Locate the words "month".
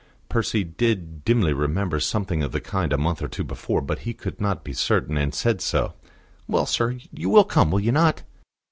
2.97-3.21